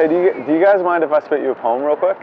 [0.00, 2.16] Hey, do you, do you guys mind if I spit you a poem real quick?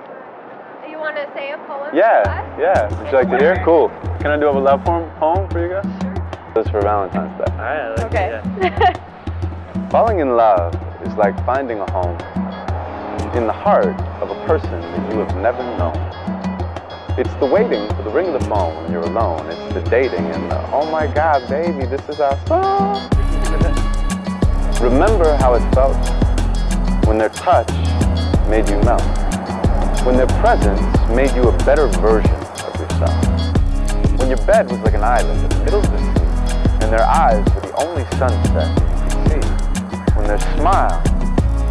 [0.89, 1.95] You want to say a poem?
[1.95, 2.89] Yeah, to yeah.
[2.97, 3.63] Would you like to hear?
[3.63, 3.89] Cool.
[4.19, 5.85] Can I do a love poem, poem for you guys?
[6.55, 7.53] This is for Valentine's Day.
[7.53, 8.41] Alright, I like Okay.
[8.65, 9.91] it.
[9.91, 10.73] Falling in love
[11.05, 12.17] is like finding a home
[13.37, 15.93] in the heart of a person that you have never known.
[17.15, 19.45] It's the waiting for the ring of the phone when you're alone.
[19.51, 23.07] It's the dating and the, oh my God, baby, this is our song.
[24.81, 25.95] Remember how it felt
[27.07, 27.69] when their touch
[28.49, 29.01] made you melt,
[30.05, 30.81] when their presence
[31.15, 35.49] made you a better version of yourself, when your bed was like an island in
[35.49, 40.13] the middle of the sea, and their eyes were the only sunset you could see,
[40.17, 41.01] when their smile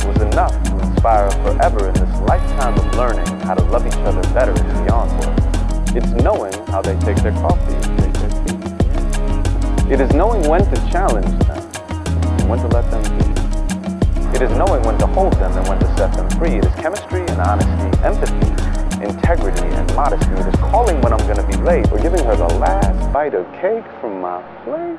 [0.09, 4.23] was enough to inspire forever in this lifetime of learning how to love each other
[4.33, 5.95] better is beyond words.
[5.95, 9.93] It's knowing how they take their coffee and take their tea.
[9.93, 11.59] It is knowing when to challenge them
[12.39, 13.16] and when to let them.
[14.37, 16.57] It is knowing when to hold them and when to set them free.
[16.57, 20.31] It is chemistry and honesty, empathy, integrity and modesty.
[20.31, 23.33] It is calling when I'm going to be late or giving her the last bite
[23.33, 24.99] of cake from my plate.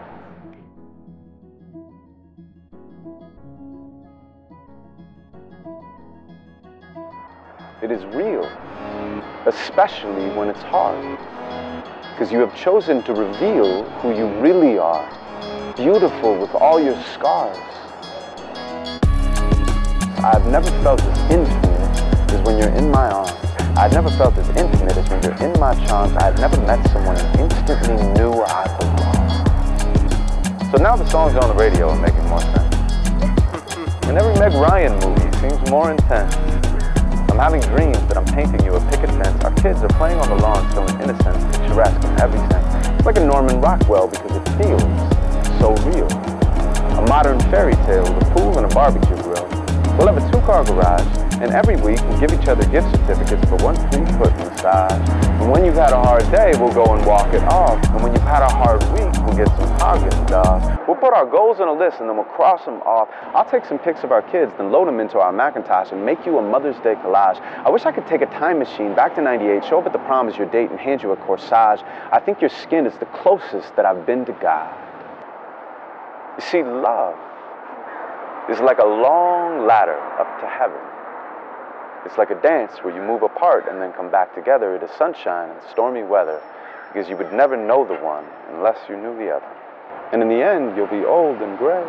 [7.83, 8.43] It is real,
[9.45, 11.19] especially when it's hard.
[12.13, 15.07] Because you have chosen to reveal who you really are,
[15.75, 17.86] beautiful with all your scars.
[20.27, 23.31] I've never felt as intimate as when you're in my arms.
[23.77, 26.17] I've never felt as intimate as when you're in my charms.
[26.17, 29.31] I've never met someone who instantly knew I belonged.
[30.69, 32.75] So now the songs on the radio are making more sense.
[34.03, 36.35] And every Meg Ryan movie seems more intense.
[37.31, 39.41] I'm having dreams that I'm painting you a picket fence.
[39.45, 42.87] Our kids are playing on the lawn showing innocence, picturesque in every sense.
[42.97, 44.83] It's like a Norman Rockwell because it feels
[45.63, 46.11] so real.
[46.99, 49.16] A modern fairy tale with a pool and a barbecue.
[49.97, 51.07] We'll have a two-car garage,
[51.41, 55.09] and every week we'll give each other gift certificates for one free foot massage.
[55.41, 57.83] And when you've had a hard day, we'll go and walk it off.
[57.89, 60.87] And when you've had a hard week, we'll get some Haagen-Dazs.
[60.87, 63.09] We'll put our goals on a list and then we'll cross them off.
[63.33, 66.27] I'll take some pics of our kids, then load them into our Macintosh and make
[66.27, 67.41] you a Mother's Day collage.
[67.65, 69.99] I wish I could take a time machine back to 98, show up at the
[70.05, 71.81] prom as your date, and hand you a corsage.
[72.11, 74.71] I think your skin is the closest that I've been to God.
[76.37, 77.17] You see, love
[78.49, 80.79] is like a long ladder up to heaven.
[82.05, 84.75] It's like a dance where you move apart and then come back together.
[84.75, 86.41] It is sunshine and stormy weather
[86.93, 89.51] because you would never know the one unless you knew the other.
[90.13, 91.83] And in the end, you'll be old and gray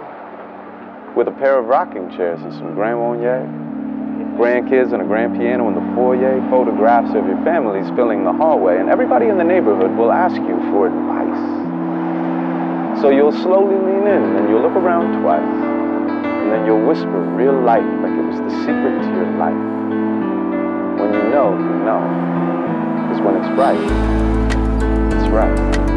[1.15, 3.47] with a pair of rocking chairs and some Grand Marnier,
[4.37, 8.79] grandkids and a grand piano in the foyer, photographs of your families filling the hallway,
[8.79, 11.69] and everybody in the neighborhood will ask you for advice.
[13.01, 15.78] So you'll slowly lean in and you'll look around twice.
[16.39, 19.55] And then you'll whisper real light like it was the secret to your life.
[20.99, 22.03] When you know, you know.
[23.03, 23.79] Because when it's right,
[25.13, 25.88] it's right.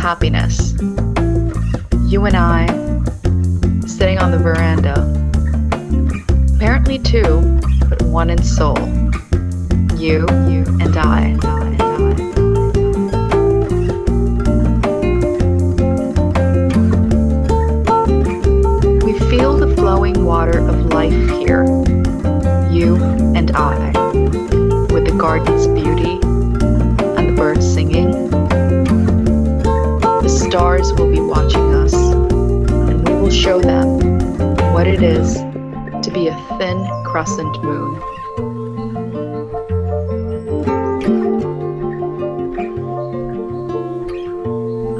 [0.00, 0.69] Happiness.
[37.10, 37.94] Crescent moon.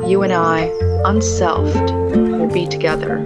[0.08, 0.72] You and I,
[1.04, 3.18] unselfed, will be together,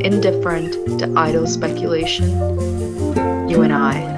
[0.00, 2.30] indifferent to idle speculation.
[3.46, 4.12] You and I.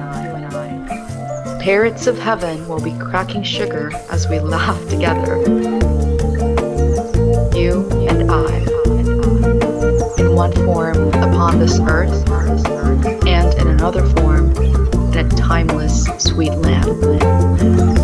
[1.61, 5.35] Parrots of heaven will be cracking sugar as we laugh together.
[7.53, 8.59] You and I.
[10.17, 12.25] In one form upon this earth,
[13.57, 14.53] in another form
[15.11, 17.96] that timeless sweet land.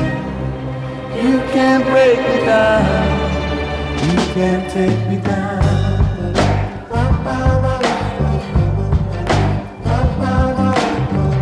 [1.15, 2.85] You can't break me down.
[4.03, 5.63] You can't take me down.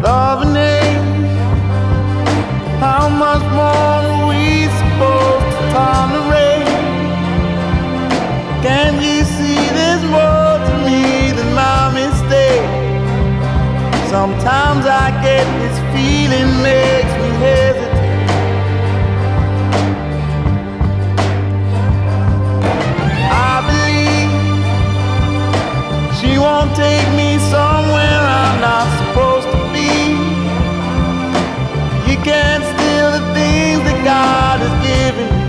[0.03, 1.29] Love and hate.
[2.81, 6.67] How much more are we supposed to tolerate?
[8.67, 12.67] Can't you see there's more to me than my mistake?
[14.11, 15.72] Sometimes I get this
[16.41, 18.17] makes me hesitate.
[23.21, 24.31] I believe
[26.19, 29.93] she won't take me somewhere I'm not supposed to be.
[32.11, 35.43] You can't steal the things that God has given me.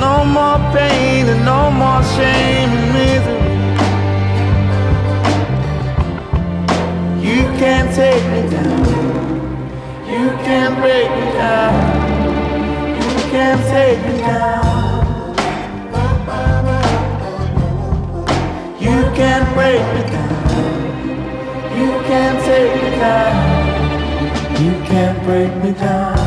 [0.00, 3.43] No more pain and no more shame and misery.
[7.54, 8.84] You can't take me down.
[10.08, 11.74] You can't break me down.
[12.96, 15.36] You can't take me down.
[18.80, 20.34] You can't break me down.
[21.78, 23.34] You can't take me down.
[24.60, 26.23] You can't break me down.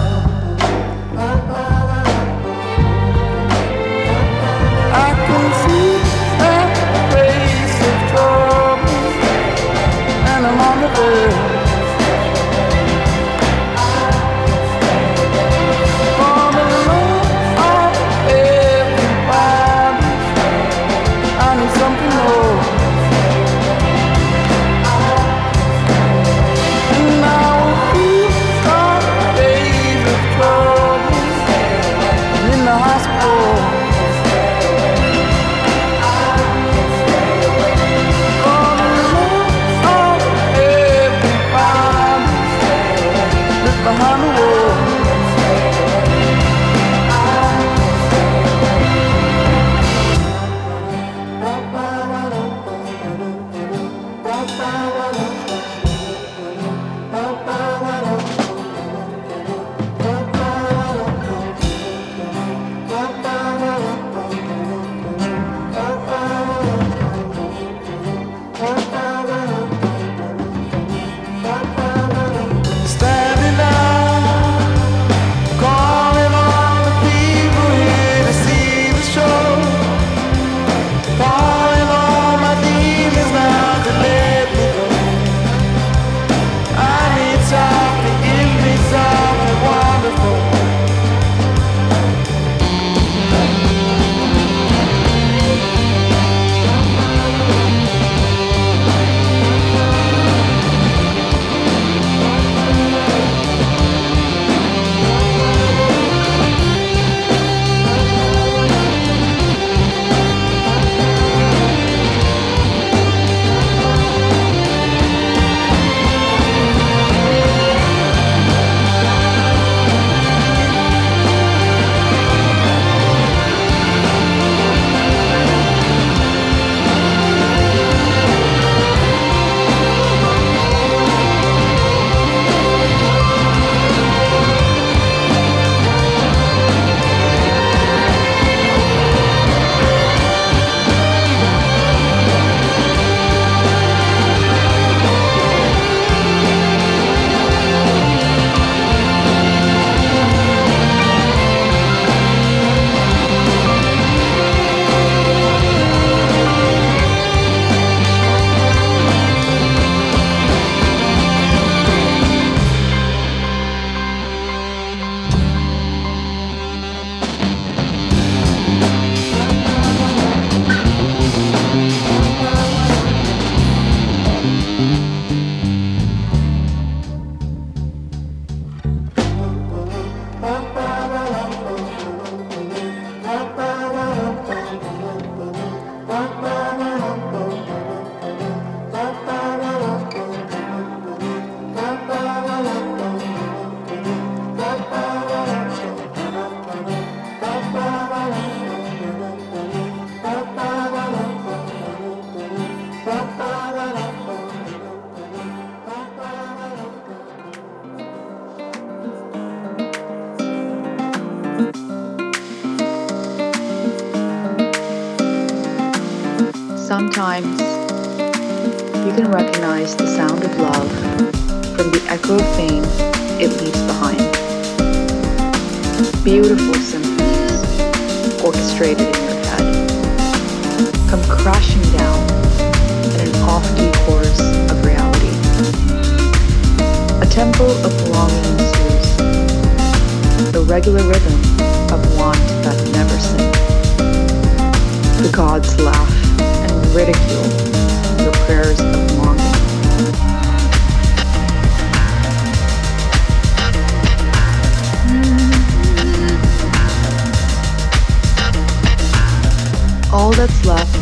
[260.38, 260.96] that's left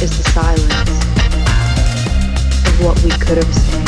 [0.00, 0.90] is the silence
[2.68, 3.84] of what we could have seen.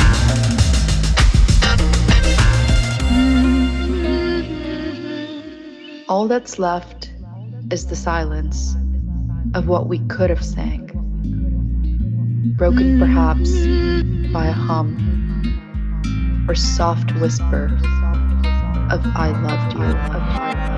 [6.09, 7.13] All that's left
[7.71, 8.75] is the silence
[9.55, 10.89] of what we could have sang,
[12.59, 13.53] broken perhaps
[14.33, 14.99] by a hum
[16.49, 17.67] or soft whisper
[18.91, 19.85] of I loved you.
[19.85, 20.72] Of I loved you.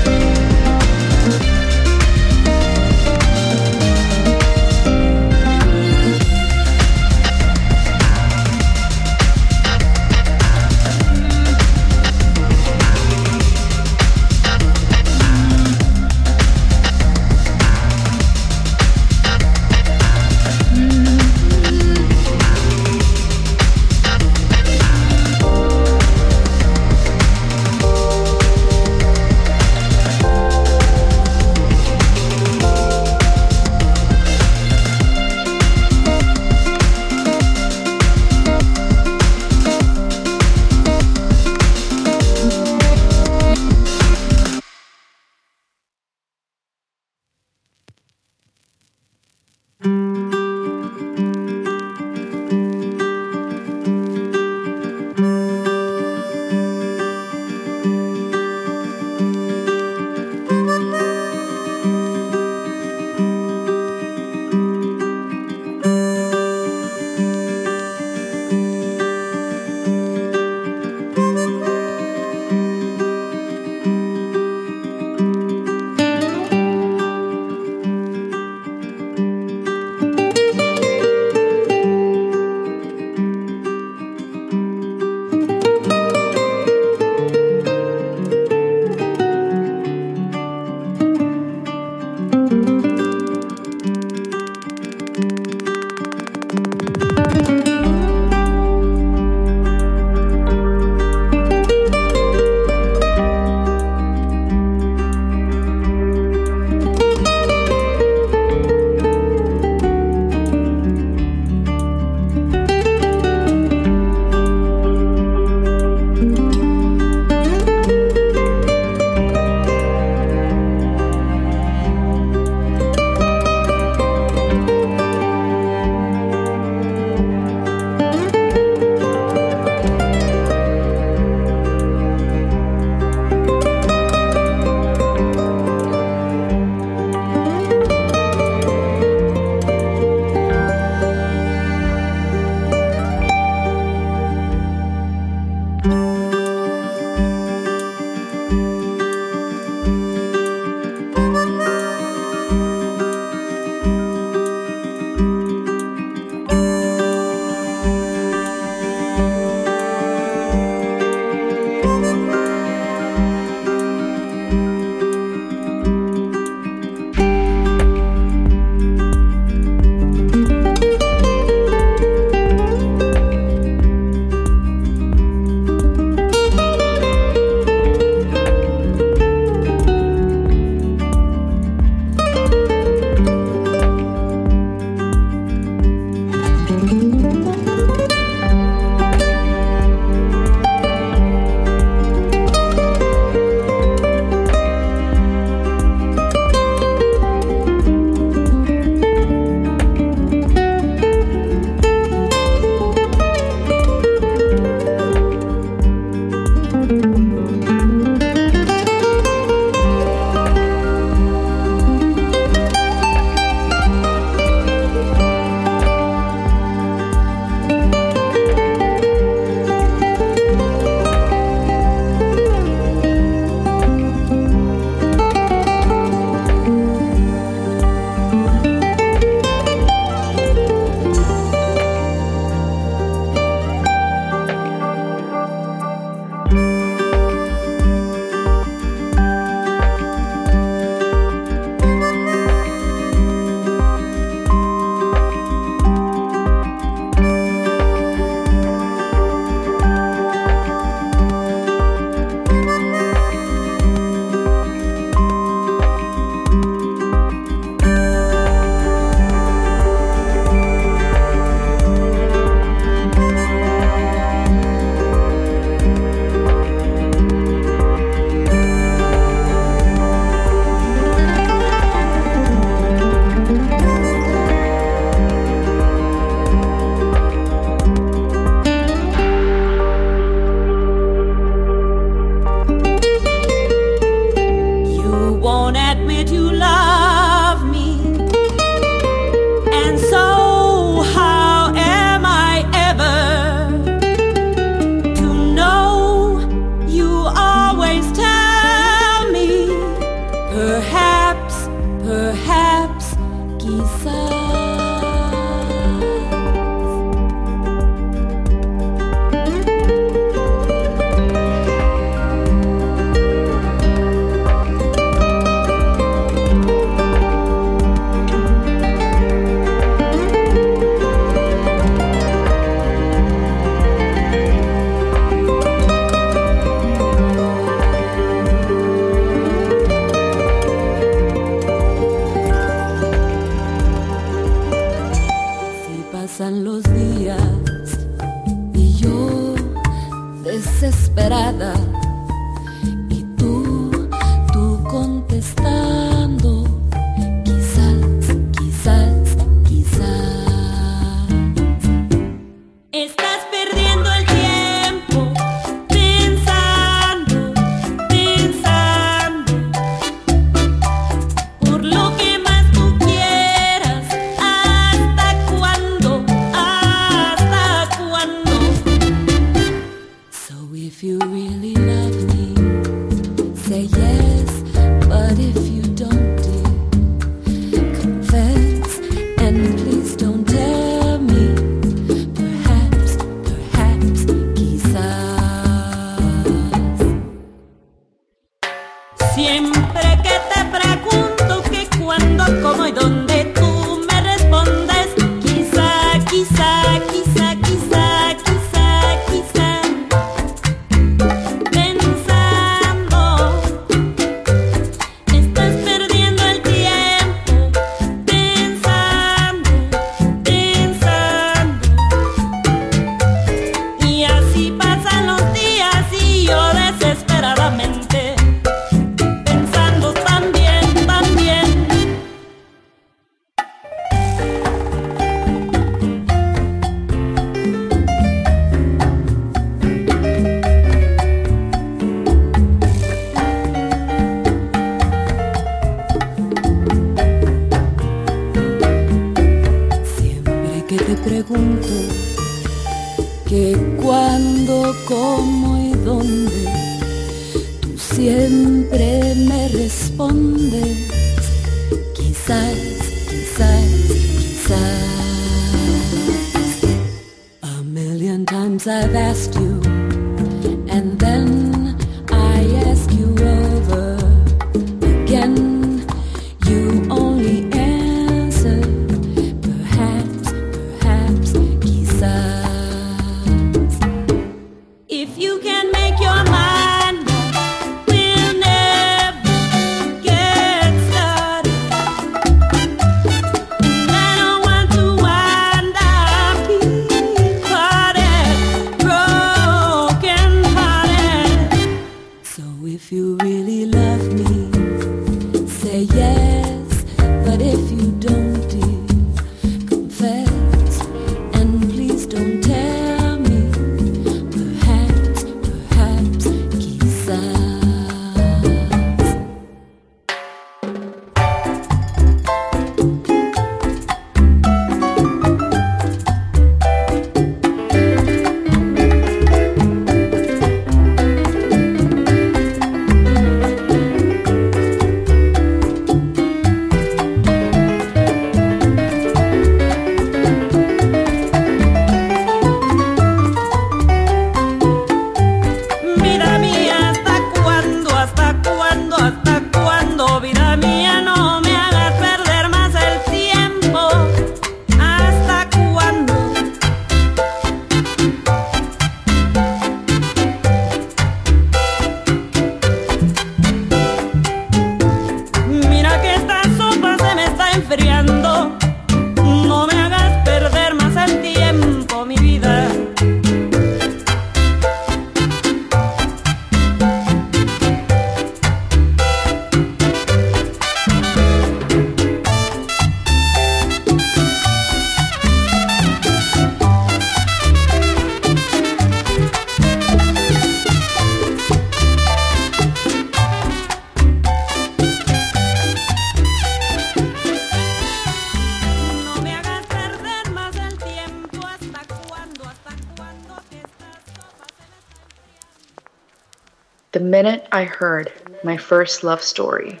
[597.84, 600.00] I heard my first love story,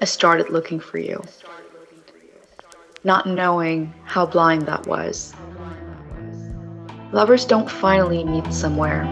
[0.00, 1.22] I started looking for you.
[3.04, 5.32] not knowing how blind that was.
[7.12, 9.04] Lovers don't finally meet somewhere,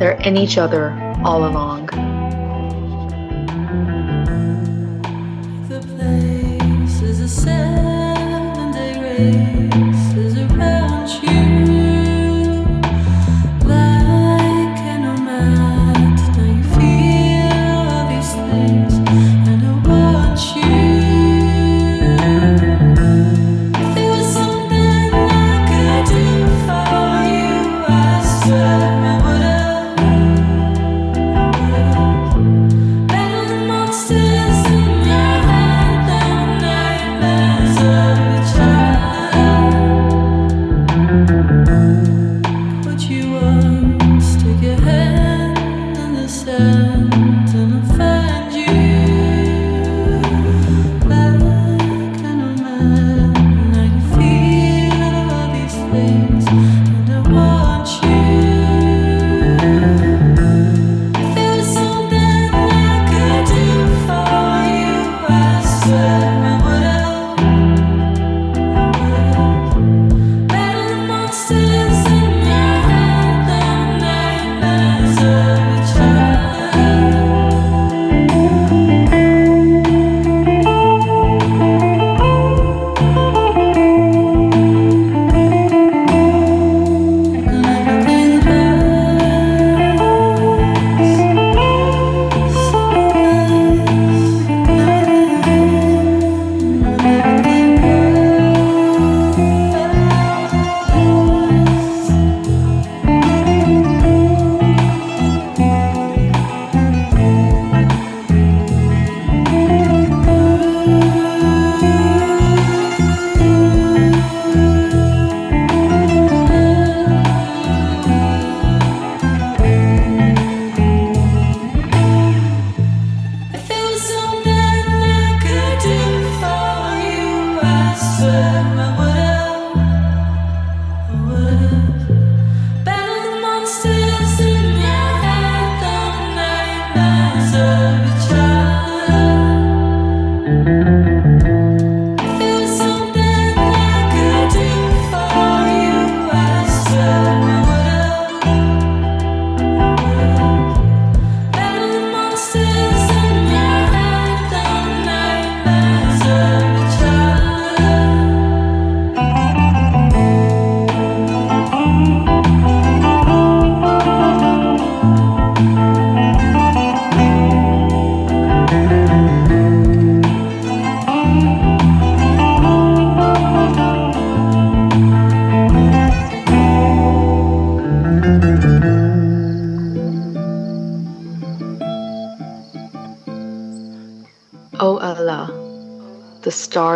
[0.00, 0.90] they're in each other
[1.24, 1.86] all along.
[5.68, 9.89] The place is a seven-day race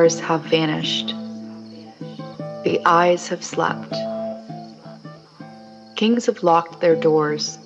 [0.08, 1.14] stars have vanished,
[2.64, 3.94] the eyes have slept.
[5.96, 7.58] Kings have locked their doors,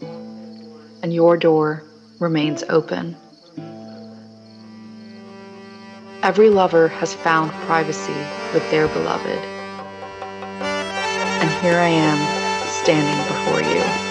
[1.03, 1.83] and your door
[2.21, 3.17] remains open.
[6.23, 8.21] Every lover has found privacy
[8.55, 9.39] with their beloved,
[11.41, 12.19] and here I am
[12.85, 14.08] standing before you.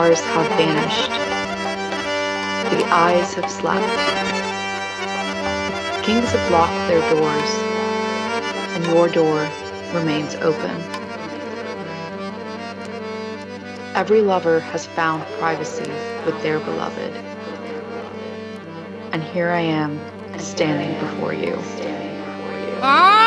[0.00, 1.10] Stars have vanished,
[2.70, 3.84] the eyes have slept.
[6.02, 7.50] Kings have locked their doors,
[8.72, 9.46] and your door
[9.92, 10.74] remains open.
[13.94, 15.90] Every lover has found privacy
[16.24, 17.12] with their beloved,
[19.12, 20.00] and here I am
[20.38, 21.56] standing before you.
[22.82, 23.19] ਓ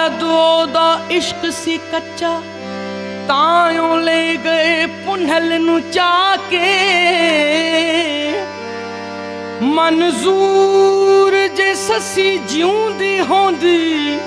[0.00, 2.30] ਸ਼ਾਇਦ ਉਹਦਾ ਇਸ਼ਕ ਸੀ ਕੱਚਾ
[3.28, 6.60] ਤਾਂ ਉਹ ਲੈ ਗਏ ਪੁੰਨ ਕੰਢਲ ਨੂੰ ਚਾ ਕੇ
[9.62, 14.18] ਮਨਜ਼ੂਰ ਜੇ ਸੱਸੀ ਜਿਉਂਦੀ ਹੋਂਦੀ,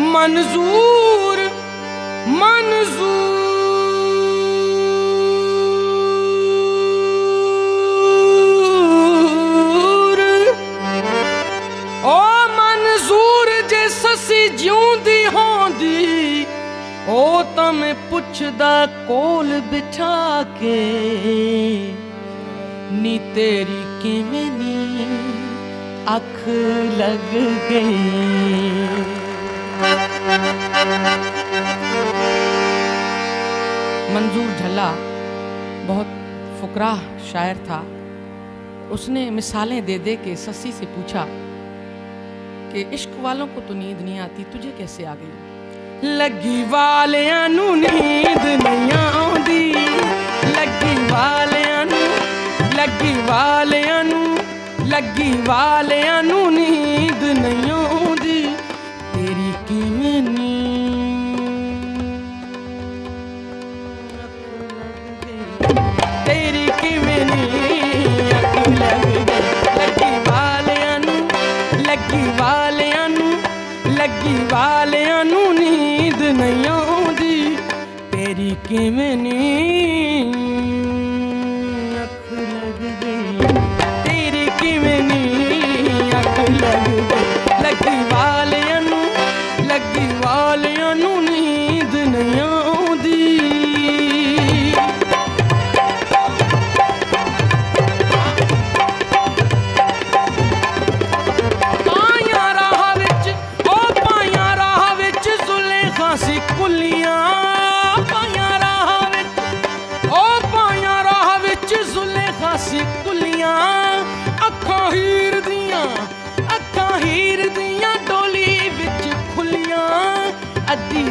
[0.00, 1.48] ਮਨਜ਼ੂਰ
[2.28, 3.25] ਮਨਜ਼ੂਰ।
[17.55, 20.77] ਉਹ ਤਾਂ ਮੈਂ ਪੁੱਛਦਾ ਕੋਲ ਬਿਠਾ ਕੇ
[22.93, 25.05] ਨੀ ਤੇਰੀ ਕਿਵੇਂ ਨੀ
[26.09, 26.47] ਅੱਖ
[26.97, 27.33] ਲੱਗ
[27.69, 29.19] ਗਈ
[34.13, 34.87] मंजूर झल्ला
[35.85, 36.09] बहुत
[36.59, 36.89] फुकरा
[37.25, 37.77] शायर था
[38.93, 41.23] उसने मिसालें दे दे के ससी से पूछा
[42.73, 45.44] कि इश्क वालों को तो नींद नहीं आती तुझे कैसे आ गई
[46.04, 49.72] ਲੱਗੀ ਵਾਲਿਆਂ ਨੂੰ ਨੀਂਦ ਨਹੀਂ ਆਉਂਦੀ।
[50.46, 52.02] ਲੱਗੀ ਵਾਲਿਆਂ ਨੂੰ,
[52.76, 54.38] ਲੱਗੀ ਵਾਲਿਆਂ ਨੂੰ,
[54.88, 58.54] ਲੱਗੀ ਵਾਲਿਆਂ ਨੂੰ ਨੀਂਦ ਨਹੀਂ ਆਉਂਦੀ।
[59.14, 60.66] ਤੇਰੀ ਕਿਵੇਂ ਨੀਂਦ
[66.26, 69.24] ਤੇਰੀ ਕਿਵੇਂ ਨੀਂਦ ਅੱਖ ਲੱਗਦੀ?
[69.76, 71.28] ਲੱਗੀ ਵਾਲਿਆਂ ਨੂੰ,
[71.86, 73.32] ਲੱਗੀ ਵਾਲਿਆਂ ਨੂੰ,
[73.86, 75.05] ਲੱਗੀ ਵਾਲਿਆਂ
[78.68, 79.75] ਤੇਰੀ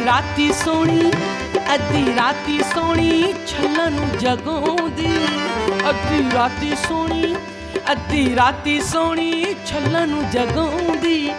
[0.06, 1.10] ਰਾਤੀ ਸੋਣੀ,
[1.74, 5.14] ਅੱਧੀ ਰਾਤੀ ਸੋਣੀ ਛੱਲਾਂ ਨੂੰ ਜਗਾਉਂਦੀ।
[5.88, 7.34] ਅੱਧੀ ਰਾਤੀ ਸੋਣੀ,
[7.92, 11.30] ਅੱਧੀ ਰਾਤੀ ਸੋਣੀ ਛੱਲਾਂ ਨੂੰ ਜਗਾਉਂਦੀ।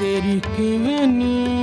[0.00, 1.62] ਤੇਰੀ ਕਿਵੇਂ ਨੀ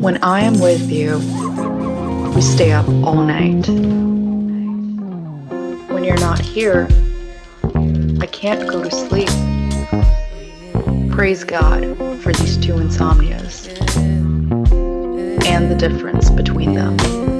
[0.00, 1.18] When I am with you,
[2.34, 3.68] we stay up all night.
[5.90, 6.88] When you're not here,
[8.18, 9.28] I can't go to sleep.
[11.10, 13.68] Praise God for these two insomnias
[15.44, 17.39] and the difference between them.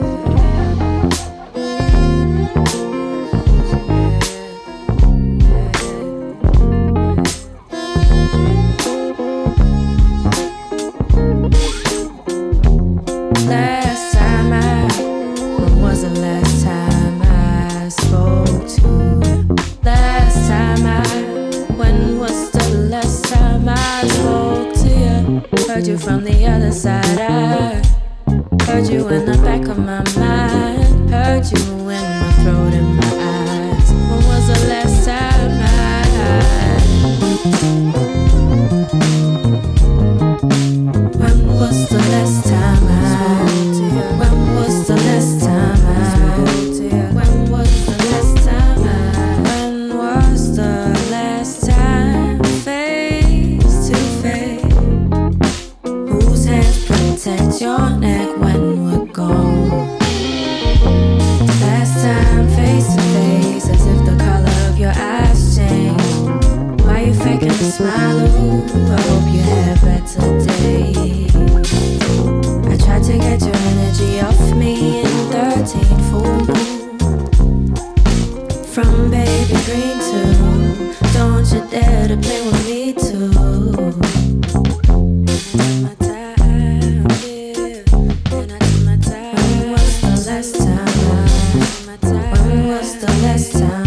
[92.71, 93.80] was the last time?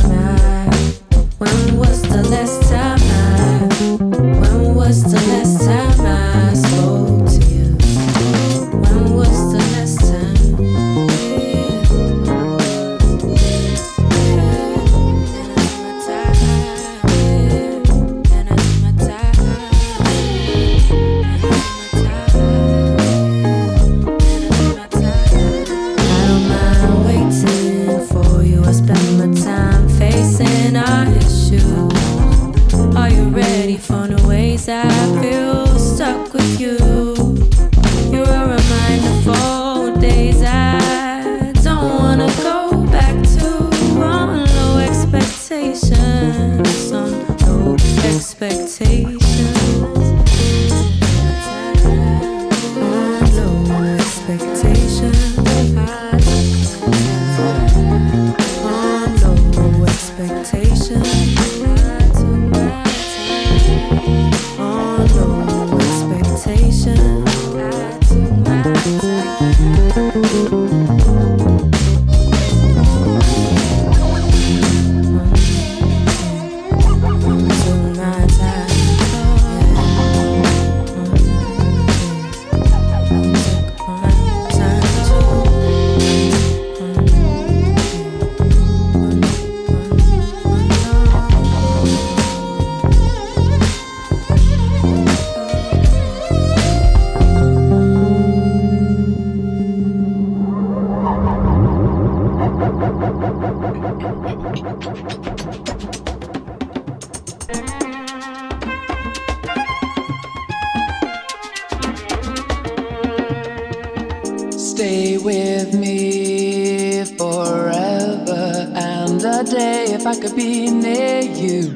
[114.84, 121.74] stay with me forever and a day if I could be near you.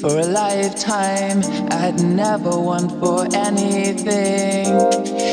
[0.00, 1.40] For a lifetime,
[1.82, 4.66] I'd never want for anything.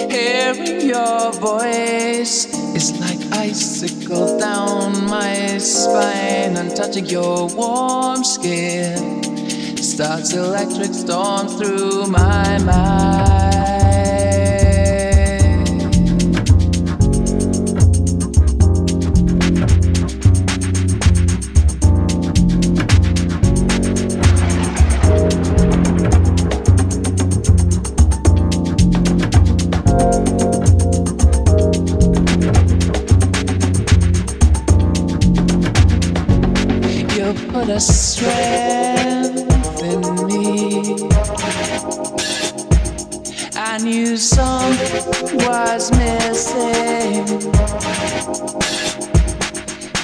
[0.10, 2.36] Hearing your voice
[2.80, 9.22] is like icicle down my spine and touching your warm skin
[9.78, 13.55] starts electric storms through my mind.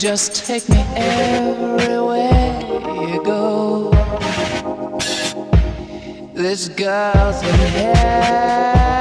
[0.02, 2.60] Just take me everywhere
[3.08, 3.92] you go.
[6.34, 9.01] This girl's in heaven.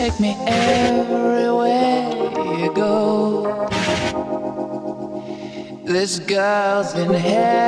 [0.00, 2.08] Take me everywhere
[2.58, 3.68] you go.
[5.84, 7.59] This girl's in heaven.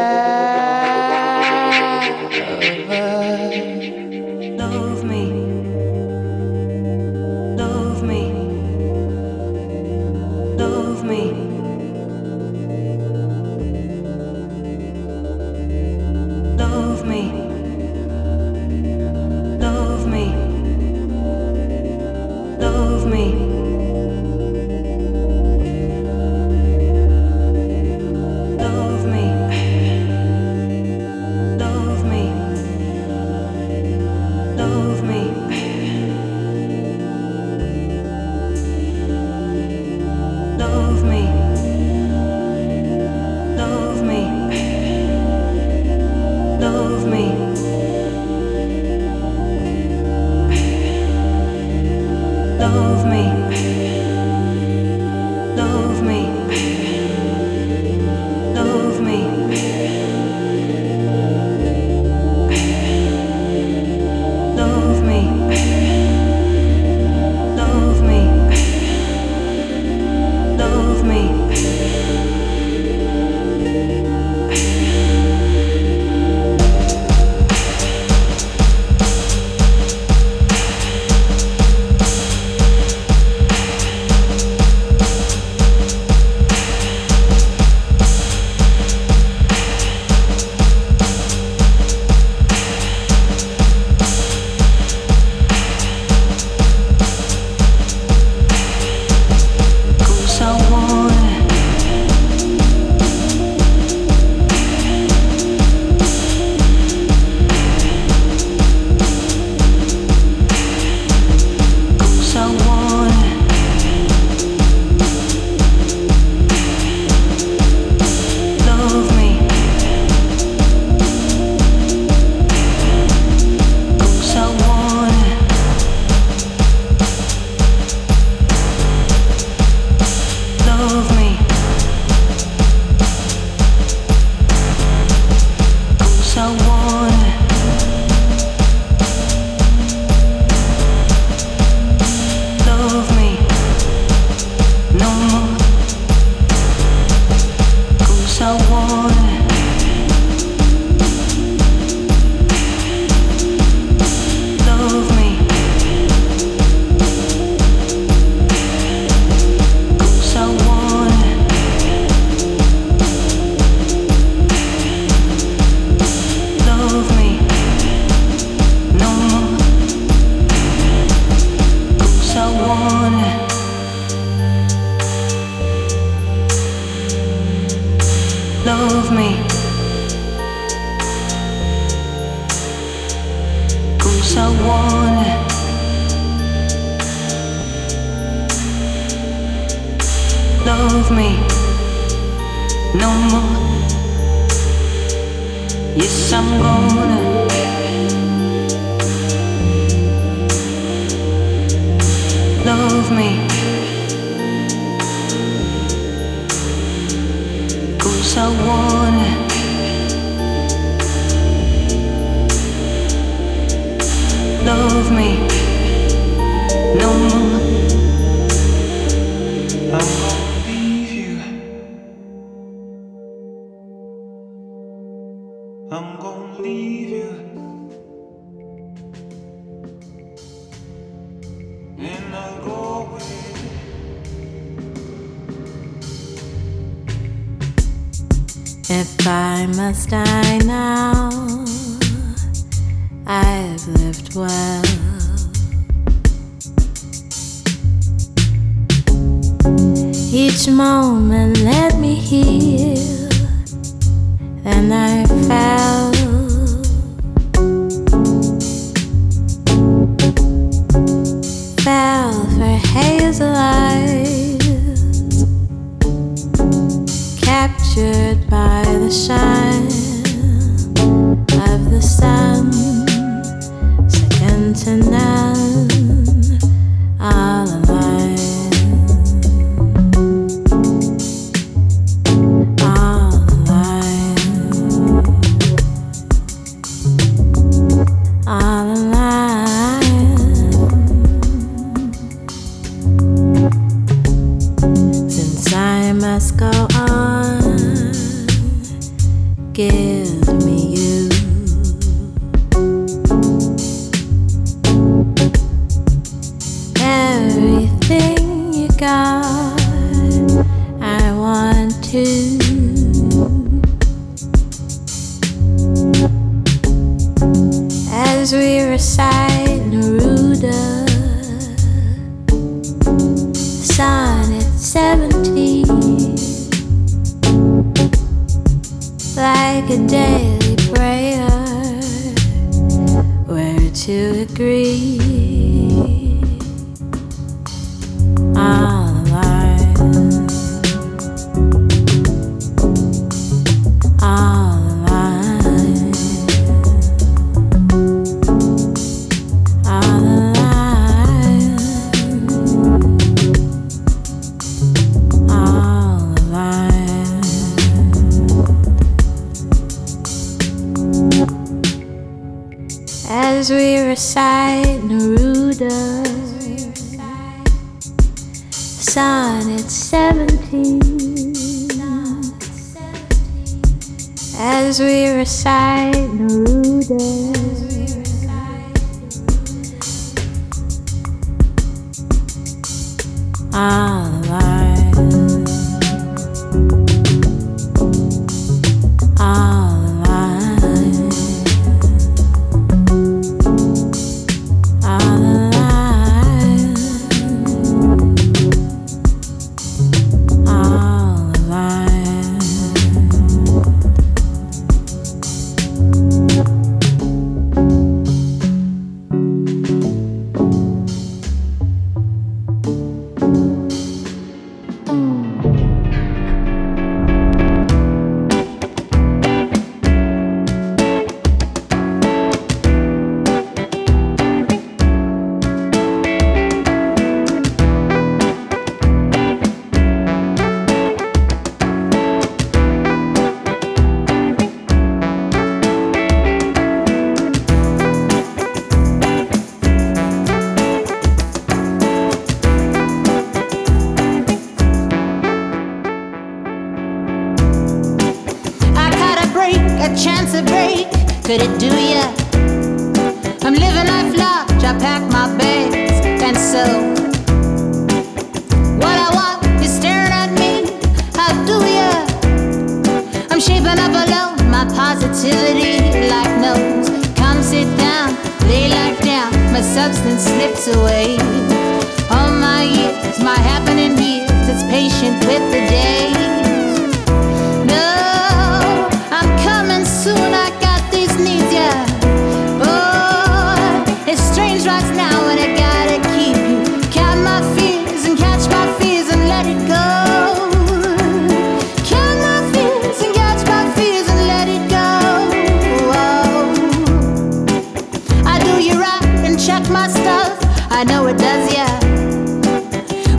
[501.03, 501.99] I know it does, yeah.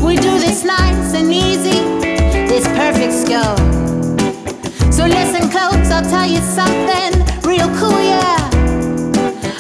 [0.04, 1.80] We do this nice and easy,
[2.52, 3.56] this perfect skill.
[4.92, 8.36] So listen close, I'll tell you something real cool, yeah.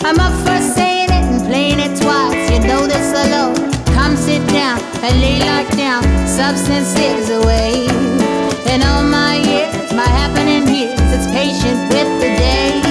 [0.04, 2.51] I'm up for saying it and playing it twice.
[2.51, 3.72] You know this alone.
[3.95, 6.04] Come sit down and lay like down.
[6.28, 7.88] Substance is away.
[8.68, 12.82] And all my years, my happening years, it's patient with the day.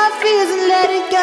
[0.00, 1.20] My fears and let it go.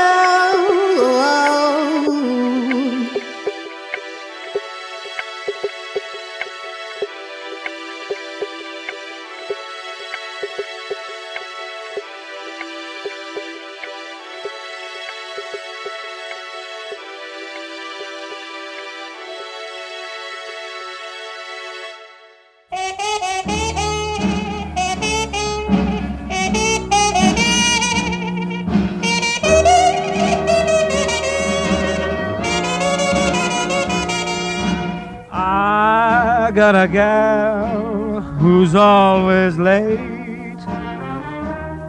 [36.72, 40.60] Got a gal who's always late.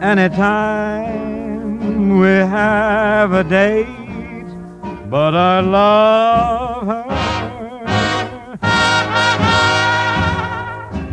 [0.01, 1.37] Anytime
[2.17, 4.47] we have a date,
[5.09, 7.05] but I love her.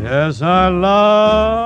[0.01, 1.66] Yes, I love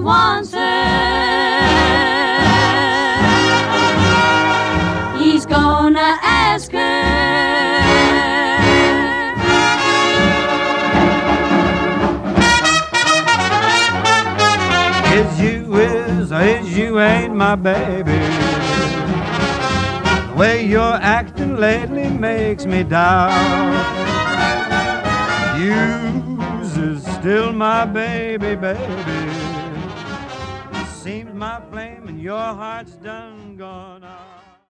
[0.00, 0.58] he wants her.
[5.18, 6.78] He's gonna ask her.
[15.18, 18.20] Is you is is you ain't my baby?
[20.28, 23.36] The way you're acting lately makes me doubt.
[25.60, 28.99] You's is still my baby, baby.
[31.40, 34.39] My flame and your heart's done gone out.